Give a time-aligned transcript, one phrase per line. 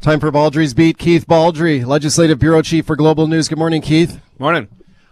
[0.00, 0.96] Time for Baldrey's Beat.
[0.96, 3.48] Keith Baldrey, Legislative Bureau Chief for Global News.
[3.48, 4.20] Good morning, Keith.
[4.38, 4.68] Morning.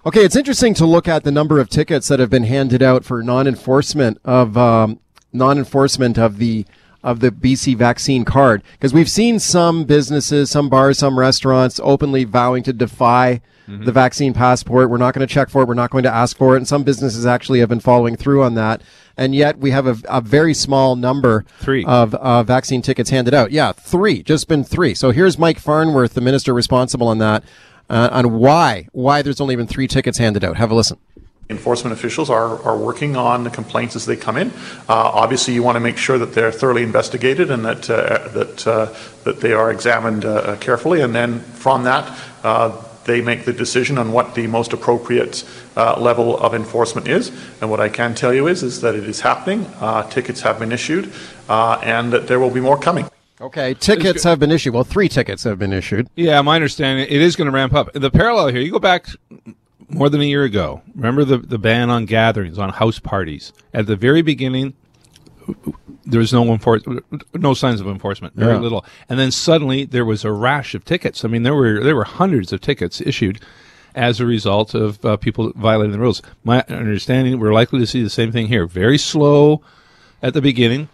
[0.07, 3.05] Okay, it's interesting to look at the number of tickets that have been handed out
[3.05, 5.01] for non-enforcement of um,
[5.33, 6.67] non-enforcement of the
[7.07, 12.25] of the BC vaccine card because we've seen some businesses, some bars, some restaurants openly
[12.25, 13.85] vowing to defy mm-hmm.
[13.85, 14.91] the vaccine passport.
[14.91, 15.69] We're not going to check for it.
[15.69, 16.59] We're not going to ask for it.
[16.59, 18.83] And some businesses actually have been following through on that.
[19.17, 21.85] And yet we have a, a very small number three.
[21.85, 23.53] of uh, vaccine tickets handed out.
[23.53, 24.93] Yeah, three, just been three.
[24.93, 27.45] So here's Mike Farnworth, the minister responsible on that,
[27.89, 30.57] uh, on why why there's only been three tickets handed out.
[30.57, 30.99] Have a listen.
[31.49, 34.51] Enforcement officials are, are working on the complaints as they come in.
[34.89, 38.67] Uh, obviously, you want to make sure that they're thoroughly investigated and that uh, that
[38.67, 43.53] uh, that they are examined uh, carefully, and then from that, uh, they make the
[43.53, 45.45] decision on what the most appropriate
[45.77, 47.31] uh, level of enforcement is.
[47.61, 49.67] And what I can tell you is is that it is happening.
[50.11, 51.13] tickets have been issued,
[51.49, 53.09] and that there will be more coming.
[53.41, 54.75] Okay, tickets have been issued.
[54.75, 56.09] Well, three tickets have been issued.
[56.17, 57.93] Yeah, my understanding it is going to ramp up.
[57.93, 59.07] The parallel here, you go back
[59.89, 60.83] more than a year ago.
[60.95, 63.53] Remember the, the ban on gatherings, on house parties.
[63.73, 64.75] At the very beginning,
[66.05, 67.03] there was no enfor-
[67.35, 68.61] no signs of enforcement, very yeah.
[68.61, 68.85] little.
[69.09, 71.25] And then suddenly there was a rash of tickets.
[71.25, 73.41] I mean, there were there were hundreds of tickets issued
[73.95, 76.21] as a result of uh, people violating the rules.
[76.45, 78.67] My understanding, we're likely to see the same thing here.
[78.67, 79.63] Very slow
[80.23, 80.89] at the beginning.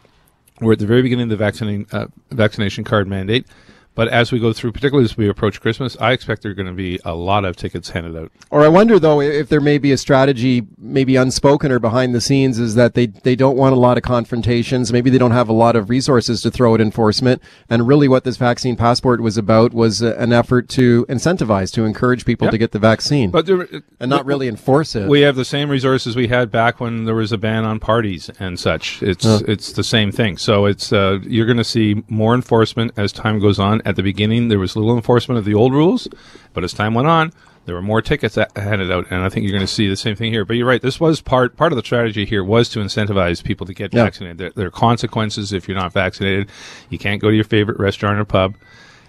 [0.60, 3.47] We're at the very beginning of the vaccinating, uh, vaccination card mandate.
[3.95, 6.67] But as we go through, particularly as we approach Christmas, I expect there are going
[6.67, 8.33] to be a lot of tickets handed out.
[8.51, 12.21] Or I wonder, though, if there may be a strategy, maybe unspoken or behind the
[12.21, 14.93] scenes, is that they, they don't want a lot of confrontations.
[14.93, 17.43] Maybe they don't have a lot of resources to throw at enforcement.
[17.69, 22.25] And really, what this vaccine passport was about was an effort to incentivize, to encourage
[22.25, 22.53] people yep.
[22.53, 23.69] to get the vaccine, but there,
[24.01, 25.09] and not really enforce it.
[25.09, 28.31] We have the same resources we had back when there was a ban on parties
[28.39, 29.03] and such.
[29.03, 29.41] It's uh.
[29.47, 30.39] it's the same thing.
[30.39, 34.02] So it's uh, you're going to see more enforcement as time goes on at the
[34.02, 36.08] beginning, there was little enforcement of the old rules,
[36.52, 37.33] but as time went on,
[37.64, 40.16] there were more tickets handed out, and I think you're going to see the same
[40.16, 40.44] thing here.
[40.44, 43.66] But you're right; this was part part of the strategy here was to incentivize people
[43.66, 44.04] to get yeah.
[44.04, 44.38] vaccinated.
[44.38, 46.50] There, there, are consequences if you're not vaccinated.
[46.91, 48.56] You can't go to your favorite restaurant or pub,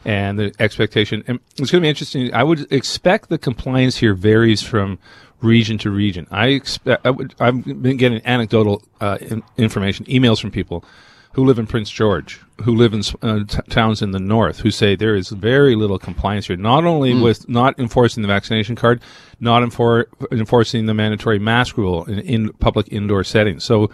[0.05, 1.23] and the expectation.
[1.27, 2.33] And it's going to be interesting.
[2.33, 4.99] I would expect the compliance here varies from
[5.41, 6.27] region to region.
[6.29, 10.85] I expect I would, I've been getting anecdotal uh, in, information, emails from people
[11.33, 14.71] who live in Prince George, who live in uh, t- towns in the north, who
[14.71, 16.55] say there is very little compliance here.
[16.55, 17.23] Not only mm.
[17.23, 19.01] with not enforcing the vaccination card,
[19.39, 23.63] not enfor- enforcing the mandatory mask rule in, in, public indoor settings.
[23.63, 23.91] So.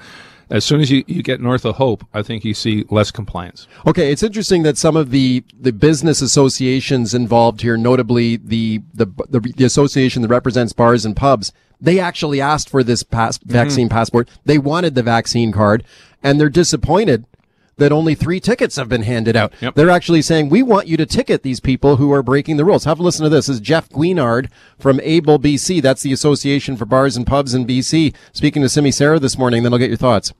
[0.51, 3.67] As soon as you, you get north of Hope, I think you see less compliance.
[3.85, 9.05] Okay, it's interesting that some of the, the business associations involved here, notably the, the,
[9.29, 13.51] the, the association that represents bars and pubs, they actually asked for this pass, mm-hmm.
[13.51, 14.27] vaccine passport.
[14.45, 15.83] They wanted the vaccine card
[16.23, 17.25] and they're disappointed
[17.79, 19.53] that only three tickets have been handed out.
[19.61, 19.75] Yep.
[19.75, 22.83] They're actually saying, we want you to ticket these people who are breaking the rules.
[22.83, 23.47] Have a listen to this.
[23.47, 25.81] this is Jeff Guignard from ABLE BC.
[25.81, 28.13] That's the Association for Bars and Pubs in BC.
[28.33, 30.33] Speaking to Simi Sara this morning, then I'll get your thoughts.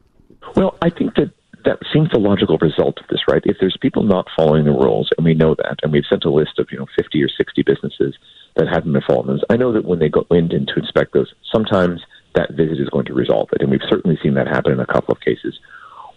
[0.56, 1.32] Well, I think that
[1.66, 3.42] that seems the logical result of this, right?
[3.46, 6.30] If there's people not following the rules, and we know that, and we've sent a
[6.30, 8.16] list of, you know, 50 or 60 businesses
[8.56, 11.34] that haven't been following those, I know that when they go in to inspect those,
[11.52, 12.02] sometimes
[12.36, 13.62] that visit is going to resolve it.
[13.62, 15.60] And we've certainly seen that happen in a couple of cases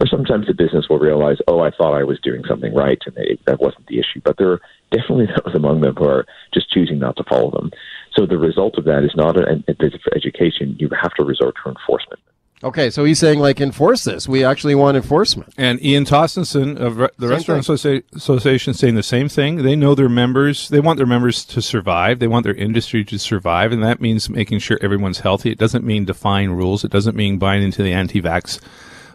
[0.03, 3.17] or sometimes the business will realize, oh, I thought I was doing something right, and
[3.47, 4.21] that wasn't the issue.
[4.25, 7.71] But there are definitely those among them who are just choosing not to follow them.
[8.17, 10.75] So the result of that is not an, a visit for education.
[10.78, 12.21] You have to resort to enforcement.
[12.65, 14.28] Okay, so he's saying like enforce this.
[14.28, 15.53] We actually want enforcement.
[15.56, 19.62] And Ian Tostenson of the same Restaurant Associ- Association saying the same thing.
[19.65, 20.69] They know their members.
[20.69, 22.21] They want their members to survive.
[22.21, 25.50] They want their industry to survive, and that means making sure everyone's healthy.
[25.50, 26.84] It doesn't mean defying rules.
[26.84, 28.61] It doesn't mean buying into the anti-vax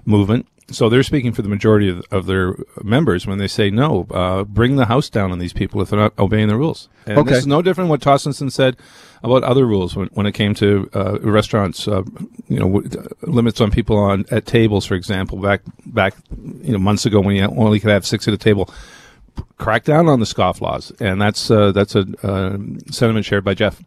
[0.06, 0.46] movement.
[0.70, 4.06] So they're speaking for the majority of, of their members when they say no.
[4.12, 6.90] Uh, bring the house down on these people if they're not obeying the rules.
[7.06, 7.30] And okay.
[7.30, 8.76] this is no different than what Tostenson said
[9.24, 11.88] about other rules when, when it came to uh, restaurants.
[11.88, 12.04] Uh,
[12.50, 16.16] you know, w- limits on people on at tables, for example, back back
[16.62, 18.70] you know months ago when you only could have six at a table.
[19.58, 22.58] Crack down on the scofflaws, and that's uh, that's a uh,
[22.92, 23.82] sentiment shared by Jeff.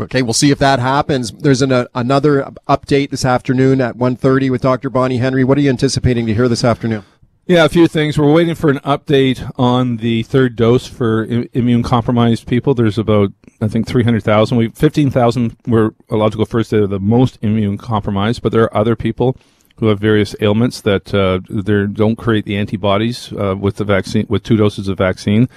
[0.00, 1.30] Okay, we'll see if that happens.
[1.32, 4.90] There's an, uh, another update this afternoon at 1.30 with Dr.
[4.90, 5.44] Bonnie Henry.
[5.44, 7.04] What are you anticipating to hear this afternoon?
[7.46, 8.16] Yeah, a few things.
[8.16, 12.72] We're waiting for an update on the third dose for I- immune compromised people.
[12.72, 14.56] There's about, I think, 300,000.
[14.56, 18.94] We 15,000 were a logical first of the most immune compromised, but there are other
[18.94, 19.36] people
[19.76, 24.26] who have various ailments that uh, they don't create the antibodies uh, with the vaccine,
[24.28, 25.48] with two doses of vaccine.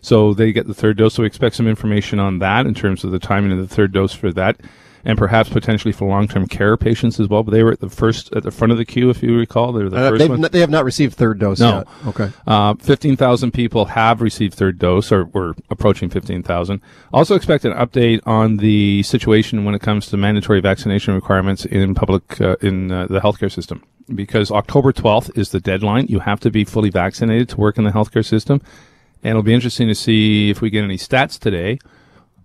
[0.00, 1.14] So they get the third dose.
[1.14, 3.92] So we expect some information on that in terms of the timing of the third
[3.92, 4.60] dose for that.
[5.04, 7.42] And perhaps potentially for long-term care patients as well.
[7.42, 9.72] But they were at the first at the front of the queue, if you recall.
[9.72, 10.44] They were the Uh, first one.
[10.44, 11.78] n- they have not received third dose No.
[11.78, 11.86] yet.
[12.08, 12.30] Okay.
[12.46, 16.80] Uh, 15,000 people have received third dose, or we're approaching 15,000.
[17.12, 21.94] Also expect an update on the situation when it comes to mandatory vaccination requirements in
[21.94, 23.82] public, uh, in uh, the healthcare system.
[24.14, 26.06] Because October 12th is the deadline.
[26.08, 28.60] You have to be fully vaccinated to work in the healthcare system.
[29.22, 31.78] And it'll be interesting to see if we get any stats today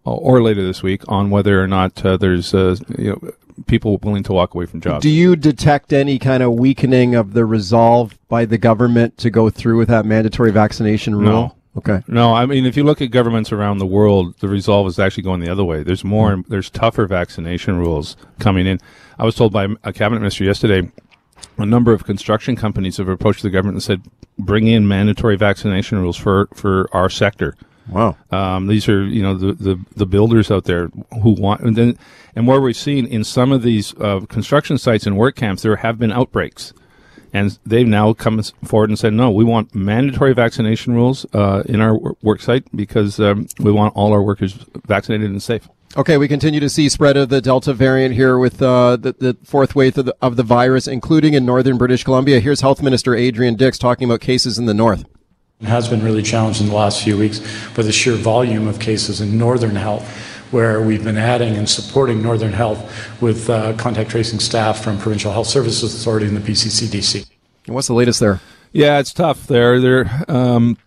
[0.06, 3.32] or later this week on whether or not uh, there's uh, you know,
[3.68, 5.04] people willing to walk away from jobs.
[5.04, 9.50] Do you detect any kind of weakening of the resolve by the government to go
[9.50, 11.32] through with that mandatory vaccination rule?
[11.32, 11.56] No.
[11.76, 12.04] Okay.
[12.08, 15.24] No, I mean, if you look at governments around the world, the resolve is actually
[15.24, 15.82] going the other way.
[15.82, 18.80] There's more, there's tougher vaccination rules coming in.
[19.18, 20.92] I was told by a cabinet minister yesterday,
[21.58, 24.04] a number of construction companies have approached the government and said,
[24.38, 27.56] bring in mandatory vaccination rules for, for our sector.
[27.90, 28.18] Wow.
[28.32, 30.90] Um, these are, you know, the, the, the builders out there
[31.22, 31.98] who want, and then,
[32.36, 35.76] and where we've seen in some of these uh, construction sites and work camps, there
[35.78, 36.74] have been outbreaks.
[37.36, 41.82] And they've now come forward and said, no, we want mandatory vaccination rules uh, in
[41.82, 44.54] our work site because um, we want all our workers
[44.86, 45.68] vaccinated and safe.
[45.98, 49.38] Okay, we continue to see spread of the Delta variant here with uh, the, the
[49.44, 52.40] fourth wave of the, of the virus, including in northern British Columbia.
[52.40, 55.06] Here's Health Minister Adrian Dix talking about cases in the north.
[55.64, 57.40] It has been really challenged in the last few weeks
[57.74, 60.06] by the sheer volume of cases in Northern Health,
[60.52, 65.32] where we've been adding and supporting Northern Health with uh, contact tracing staff from Provincial
[65.32, 67.26] Health Services Authority and the BCCDC.
[67.68, 68.42] And what's the latest there?
[68.74, 69.80] Yeah, it's tough there.
[69.80, 70.78] There, um,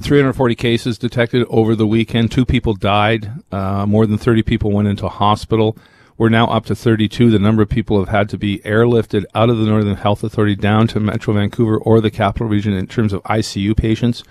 [0.00, 2.32] 340 cases detected over the weekend.
[2.32, 3.30] Two people died.
[3.52, 5.76] Uh, more than 30 people went into hospital.
[6.16, 7.30] We're now up to 32.
[7.30, 10.54] The number of people have had to be airlifted out of the Northern Health Authority
[10.54, 14.22] down to Metro Vancouver or the capital region in terms of ICU patients.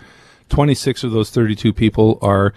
[0.47, 2.53] 26 of those 32 people are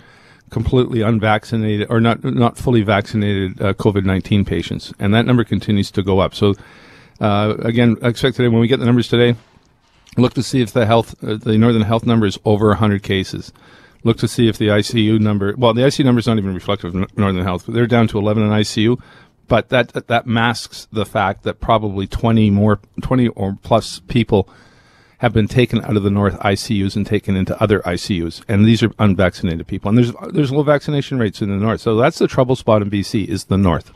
[0.50, 6.04] completely unvaccinated or not not fully vaccinated uh, COVID-19 patients, and that number continues to
[6.04, 6.32] go up.
[6.32, 6.54] So,
[7.20, 9.36] uh, again, I expect today when we get the numbers today,
[10.16, 13.52] look to see if the health uh, the Northern Health number is over 100 cases.
[14.04, 15.54] Look to see if the ICU number.
[15.56, 17.66] Well, the ICU number is not even reflective of Northern Health.
[17.66, 19.00] They're down to 11 in ICU,
[19.48, 24.48] but that, that that masks the fact that probably 20 more 20 or plus people
[25.18, 28.82] have been taken out of the North ICUs and taken into other ICUs, and these
[28.82, 29.88] are unvaccinated people.
[29.88, 32.90] And there's there's low vaccination rates in the North, so that's the trouble spot in
[32.90, 33.92] BC is the North.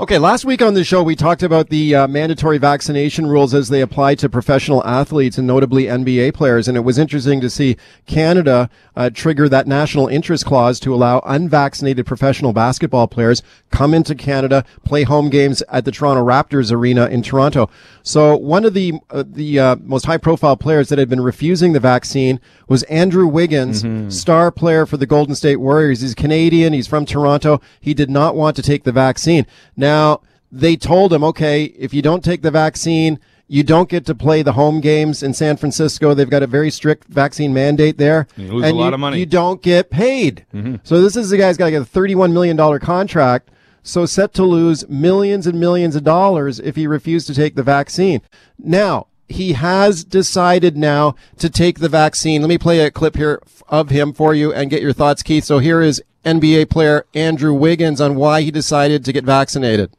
[0.00, 3.68] Okay, last week on the show, we talked about the uh, mandatory vaccination rules as
[3.68, 6.68] they apply to professional athletes and notably NBA players.
[6.68, 11.18] And it was interesting to see Canada uh, trigger that national interest clause to allow
[11.26, 13.42] unvaccinated professional basketball players
[13.72, 17.68] come into Canada, play home games at the Toronto Raptors arena in Toronto.
[18.08, 21.74] So one of the uh, the uh, most high profile players that had been refusing
[21.74, 23.84] the vaccine was Andrew Wiggins,
[24.16, 26.00] star player for the Golden State Warriors.
[26.00, 26.72] He's Canadian.
[26.72, 27.60] He's from Toronto.
[27.80, 29.46] He did not want to take the vaccine.
[29.76, 34.14] Now they told him, okay, if you don't take the vaccine, you don't get to
[34.14, 36.14] play the home games in San Francisco.
[36.14, 38.26] They've got a very strict vaccine mandate there.
[38.38, 39.18] You lose a lot of money.
[39.18, 40.46] You don't get paid.
[40.82, 43.50] So this is the guy's got to get a $31 million contract.
[43.88, 47.62] So set to lose millions and millions of dollars if he refused to take the
[47.62, 48.20] vaccine.
[48.58, 52.42] Now, he has decided now to take the vaccine.
[52.42, 55.44] Let me play a clip here of him for you and get your thoughts, Keith.
[55.44, 59.90] So here is NBA player Andrew Wiggins on why he decided to get vaccinated.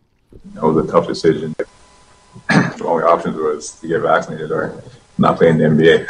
[0.55, 1.55] It was a tough decision.
[2.47, 4.83] the only options was to get vaccinated or
[5.17, 6.05] not play in the NBA.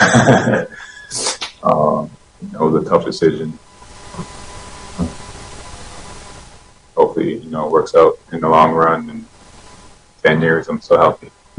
[1.64, 2.12] um,
[2.42, 3.58] it was a tough decision.
[7.00, 9.10] Hopefully, you know, it works out in the long run.
[9.10, 9.26] And
[10.22, 11.32] ten years, I'm so healthy.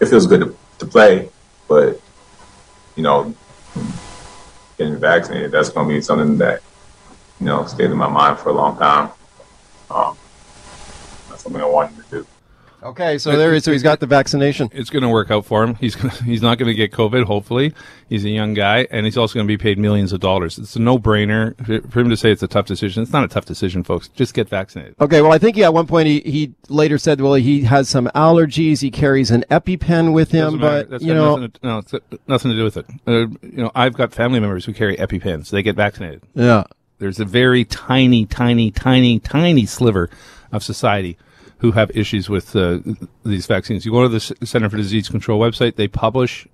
[0.00, 1.28] it feels good to, to play,
[1.68, 2.00] but
[2.96, 3.32] you know,
[4.76, 6.60] getting vaccinated, that's going to be something that
[7.38, 9.10] you know stays in my mind for a long time.
[9.88, 10.16] Um,
[11.28, 12.26] that's something I wanted to do.
[12.82, 13.64] Okay, so there is.
[13.64, 14.70] So he's got the vaccination.
[14.72, 15.74] It's going to work out for him.
[15.74, 17.24] He's gonna, he's not going to get COVID.
[17.24, 17.74] Hopefully,
[18.08, 20.58] he's a young guy, and he's also going to be paid millions of dollars.
[20.58, 21.54] It's a no brainer
[21.90, 23.02] for him to say it's a tough decision.
[23.02, 24.08] It's not a tough decision, folks.
[24.08, 24.94] Just get vaccinated.
[25.00, 27.88] Okay, well, I think yeah, at one point he, he later said, well, he has
[27.88, 28.80] some allergies.
[28.80, 32.02] He carries an EpiPen with him, but That's you know, nothing to, no, it's got
[32.26, 32.86] nothing to do with it.
[33.06, 35.50] Uh, you know, I've got family members who carry EpiPens.
[35.50, 36.22] They get vaccinated.
[36.34, 36.64] yeah.
[36.98, 40.10] There's a very tiny, tiny, tiny, tiny sliver
[40.52, 41.16] of society
[41.60, 42.80] who have issues with uh,
[43.24, 43.84] these vaccines.
[43.86, 46.46] You go to the C- Center for Disease Control website; they publish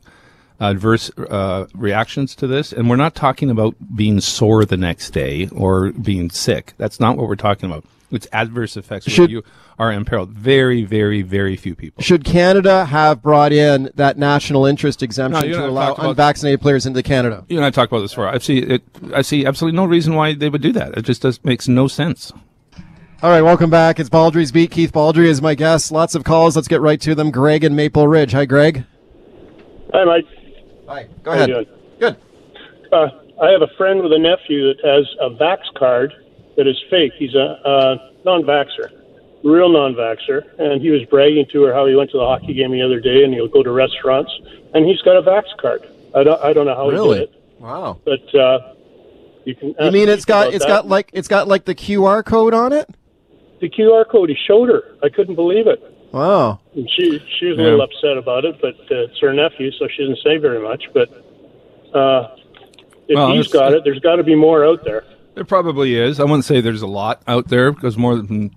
[0.61, 5.49] adverse uh, reactions to this, and we're not talking about being sore the next day
[5.53, 6.75] or being sick.
[6.79, 7.85] That's not what we're talking about.
[8.13, 9.43] It's adverse effects where you
[9.81, 10.31] are imperiled.
[10.31, 12.03] Very, very, very few people.
[12.05, 16.87] Should Canada have brought in that national interest exemption No, to allow about- unvaccinated players
[16.87, 17.45] into Canada?
[17.49, 18.29] You and I talked about this before.
[18.29, 18.83] I see it.
[19.13, 20.97] I see absolutely no reason why they would do that.
[20.97, 22.33] It just does makes no sense.
[23.23, 23.99] All right, welcome back.
[23.99, 24.71] It's Baldrey's Beat.
[24.71, 25.91] Keith Baldrey is my guest.
[25.91, 26.55] Lots of calls.
[26.55, 27.31] Let's get right to them.
[27.31, 28.33] Greg in Maple Ridge.
[28.33, 28.85] Hi, Greg.
[29.95, 30.27] Hi, Mike.
[30.87, 31.09] Hi.
[31.23, 31.49] Go How ahead.
[31.49, 31.67] you doing?
[31.99, 32.17] Good.
[32.93, 33.09] Uh,
[33.43, 36.13] I have a friend with a nephew that has a Vax card
[36.57, 37.13] that is fake.
[37.19, 37.97] He's a uh,
[38.27, 38.91] non-vaxxer,
[39.43, 42.71] real non-vaxxer, and he was bragging to her how he went to the hockey game
[42.71, 44.31] the other day and he'll go to restaurants,
[44.75, 45.87] and he's got a Vax card.
[46.15, 47.21] I don't, I don't know how Really?
[47.21, 47.99] he did it, Wow.
[48.05, 48.75] but uh,
[49.47, 49.75] you can.
[49.81, 50.69] You mean it's got it's that.
[50.69, 52.89] got like it's got like the QR code on it?
[53.61, 54.29] The QR code.
[54.29, 54.83] He showed her.
[55.03, 55.83] I couldn't believe it.
[56.13, 56.61] Wow.
[56.75, 57.69] And she she was a Yeah.
[57.71, 60.85] little upset about it, but uh, it's her nephew, so she didn't say very much.
[60.95, 61.09] But
[61.95, 62.29] uh,
[63.09, 65.05] if Well, he's it's- got it, there's got to be more out there.
[65.35, 66.19] There probably is.
[66.19, 68.51] I wouldn't say there's a lot out there because more than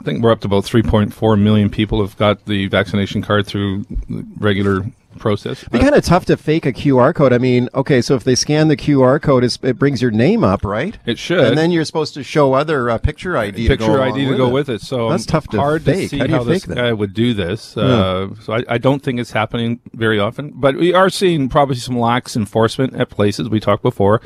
[0.00, 3.84] I think we're up to about 3.4 million people have got the vaccination card through
[4.38, 4.84] regular
[5.22, 5.62] process.
[5.62, 7.32] It'd be kind of tough to fake a QR code.
[7.32, 10.64] I mean, okay, so if they scan the QR code, it brings your name up,
[10.64, 10.98] right?
[11.06, 11.40] It should.
[11.44, 13.62] And then you're supposed to show other uh, picture ID.
[13.62, 14.82] to picture go ID to go with it.
[14.82, 16.02] So That's tough to hard fake.
[16.02, 16.76] to see How do you this fake that?
[16.76, 17.76] guy would do this.
[17.76, 20.52] Uh, so I, I don't think it's happening very often.
[20.54, 23.48] But we are seeing probably some lax enforcement at places.
[23.48, 24.20] We talked before.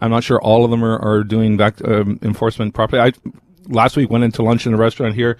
[0.00, 3.02] I'm not sure all of them are, are doing back um, enforcement properly.
[3.02, 3.12] I
[3.66, 5.36] last week went into lunch in a restaurant here,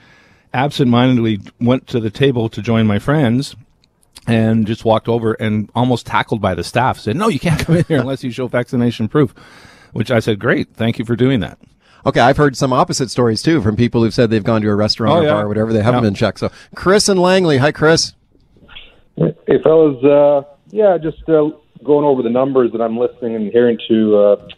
[0.53, 3.55] absentmindedly went to the table to join my friends.
[4.27, 6.99] And just walked over and almost tackled by the staff.
[6.99, 9.35] Said, "No, you can't come in here unless you show vaccination proof."
[9.93, 11.59] Which I said, "Great, thank you for doing that."
[12.05, 14.75] Okay, I've heard some opposite stories too from people who've said they've gone to a
[14.75, 15.73] restaurant Oh, or bar or whatever.
[15.73, 16.09] They haven't Yeah.
[16.11, 16.39] been checked.
[16.41, 17.57] So, Chris and Langley.
[17.57, 18.13] Hi, Chris.
[19.17, 20.03] Hey, fellas.
[20.05, 21.49] Uh, yeah, just uh,
[21.83, 24.17] going over the numbers that I'm listening and hearing to.
[24.17, 24.49] Uh,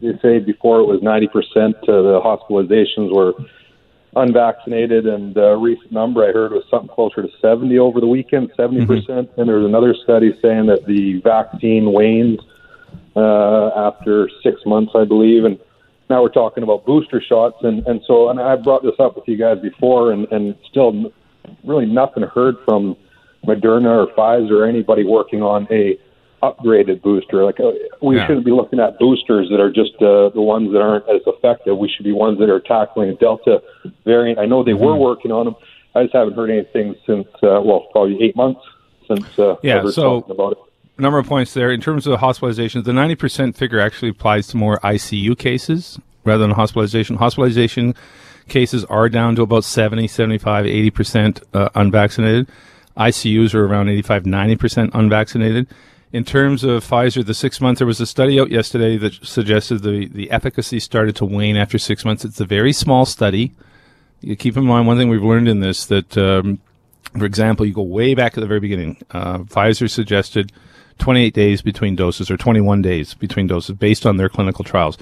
[0.00, 3.34] they say before it was 90% uh, the hospitalizations were
[4.16, 8.50] unvaccinated, and uh, recent number I heard was something closer to 70 over the weekend,
[8.58, 8.86] 70%.
[8.86, 9.30] percent.
[9.36, 12.38] And there's another study saying that the vaccine wanes
[13.16, 15.58] uh, after six months, I believe, and
[16.10, 19.28] now we're talking about booster shots, and and so and I brought this up with
[19.28, 21.12] you guys before, and and still
[21.64, 22.96] really nothing heard from
[23.44, 25.98] Moderna or Pfizer or anybody working on a
[26.42, 27.44] upgraded booster.
[27.44, 28.26] Like uh, we Yeah.
[28.26, 31.76] shouldn't be looking at boosters that are just uh, the ones that aren't as effective.
[31.76, 33.62] We should be ones that are tackling a Delta
[34.04, 34.38] variant.
[34.38, 35.56] I know they were working on them.
[35.94, 38.60] I just haven't heard anything since uh, well, probably eight months
[39.08, 40.58] since uh, Yeah, so- talking about it.
[40.98, 41.70] number of points there.
[41.70, 46.50] In terms of hospitalizations, the 90% figure actually applies to more ICU cases rather than
[46.52, 47.16] hospitalization.
[47.16, 47.94] Hospitalization
[48.48, 52.48] cases are down to about 70, 75, 80% uh, unvaccinated.
[52.96, 55.66] ICUs are around 85, 90% unvaccinated.
[56.10, 59.82] In terms of Pfizer, the six months, there was a study out yesterday that suggested
[59.82, 62.24] the, the efficacy started to wane after six months.
[62.24, 63.52] It's a very small study.
[64.20, 66.60] You keep in mind one thing we've learned in this that, um,
[67.16, 68.96] for example, you go way back at the very beginning.
[69.10, 70.50] Uh, Pfizer suggested
[70.98, 74.96] 28 days between doses or 21 days between doses based on their clinical trials.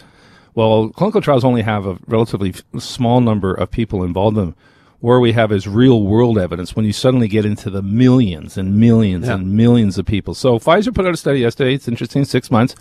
[0.57, 4.57] Well, clinical trials only have a relatively small number of people involved in them.
[5.01, 8.79] Where we have is real world evidence when you suddenly get into the millions and
[8.79, 10.35] millions and millions of people.
[10.35, 11.75] So Pfizer put out a study yesterday.
[11.75, 12.75] It's interesting, six months,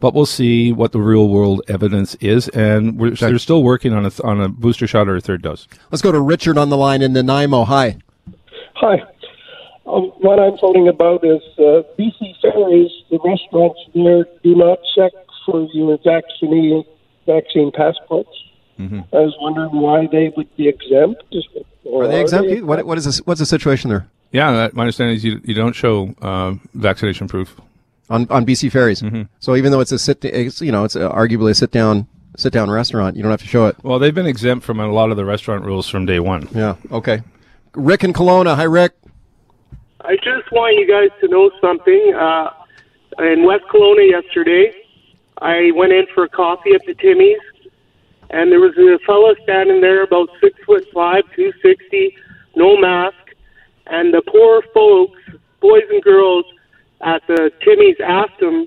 [0.00, 2.48] but we'll see what the real world evidence is.
[2.48, 5.68] And we're, they're still working on a, on a booster shot or a third dose.
[5.90, 7.64] Let's go to Richard on the line in Nanaimo.
[7.64, 7.98] Hi.
[8.76, 9.02] Hi.
[9.86, 15.12] Um, what I'm voting about is uh, BC Ferries, the restaurants there do not check
[15.44, 16.84] for your vaccine,
[17.26, 18.30] vaccine passports.
[18.78, 19.00] Mm-hmm.
[19.14, 21.22] I was wondering why they would be exempt.
[21.84, 22.62] Or Are they exempt?
[22.64, 25.54] What, what is this, what's the situation there Yeah, that, my understanding is you, you
[25.54, 27.56] don't show uh, vaccination proof.
[28.10, 29.02] on on BC ferries?
[29.40, 32.06] So even though it's a sit, it's, you know, it's a, arguably a sit down
[32.36, 33.76] sit down restaurant, you don't have to show it.
[33.82, 36.48] Well, they've been exempt from a lot of the restaurant rules from day one.
[36.54, 36.76] Yeah.
[36.92, 37.22] Okay.
[37.74, 38.54] Rick in Kelowna.
[38.54, 38.92] Hi, Rick.
[40.02, 42.14] I just want you guys to know something.
[42.14, 42.50] Uh,
[43.18, 44.72] in West Kelowna yesterday,
[45.42, 47.38] I went in for a coffee at the Timmy's,
[48.30, 52.16] and there was a fellow standing there about six foot five, two sixty,
[52.56, 53.16] no mask,
[53.86, 55.20] and the poor folks,
[55.60, 56.44] boys and girls
[57.00, 58.66] at the Timmy's asked him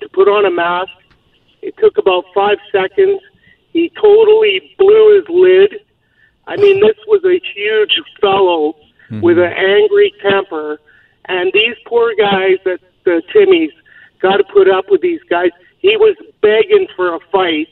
[0.00, 0.92] to put on a mask.
[1.62, 3.20] It took about five seconds.
[3.72, 5.80] He totally blew his lid.
[6.46, 8.74] I mean, this was a huge fellow
[9.10, 9.20] mm-hmm.
[9.20, 10.78] with an angry temper,
[11.26, 13.72] and these poor guys at the Timmy's
[14.20, 15.50] got to put up with these guys.
[15.78, 17.68] He was begging for a fight.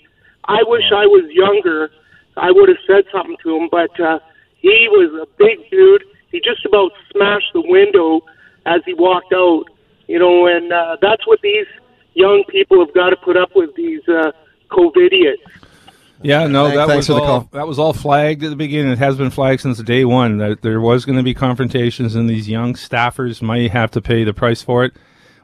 [0.49, 1.91] I wish I was younger.
[2.37, 4.19] I would have said something to him, but uh,
[4.59, 6.05] he was a big dude.
[6.31, 8.21] He just about smashed the window
[8.67, 9.65] as he walked out.
[10.07, 11.67] You know, and uh, that's what these
[12.15, 13.75] young people have got to put up with.
[13.75, 14.33] These uh,
[14.71, 15.37] COVIDiots.
[16.23, 17.49] Yeah, no, that thanks was for the all, call.
[17.53, 18.93] that was all flagged at the beginning.
[18.93, 22.29] It has been flagged since day one that there was going to be confrontations, and
[22.29, 24.95] these young staffers might have to pay the price for it.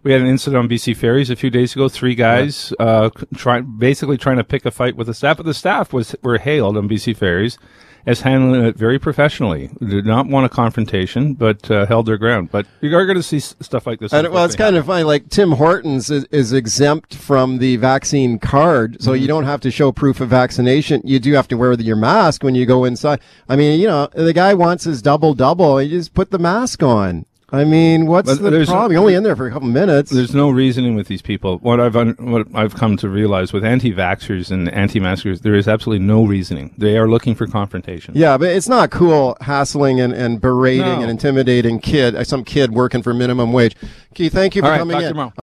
[0.02, 1.88] We had an incident on BC Ferries a few days ago.
[1.88, 5.54] Three guys uh, try, basically trying to pick a fight with the staff, but the
[5.54, 7.56] staff was were hailed on BC Ferries
[8.04, 9.70] as handling it very professionally.
[9.80, 12.50] Did not want a confrontation, but uh, held their ground.
[12.50, 14.12] But you are going to see stuff like this.
[14.12, 15.04] And well, it's kind of funny.
[15.04, 19.70] Like Tim Hortons is, is exempt from the vaccine card, so you don't have to
[19.70, 21.00] show proof of vaccination.
[21.04, 23.20] You do have to wear the, your mask when you go inside.
[23.48, 25.78] I mean, you know, the guy wants his double double.
[25.78, 27.26] He just put the mask on.
[27.52, 28.92] I mean, what's But the problem?
[28.92, 30.10] You're only in there for a couple minutes.
[30.10, 31.58] There's no reasoning with these people.
[31.58, 36.04] What I've un- what I've come to realize with anti-vaxxers and anti-maskers, there is absolutely
[36.06, 36.74] no reasoning.
[36.78, 38.14] They are looking for confrontation.
[38.16, 41.02] Yeah, but it's not cool hassling and, and berating No.
[41.02, 43.76] and intimidating kid, uh, some kid working for minimum wage.
[44.14, 45.32] Keith, thank you for right, coming in.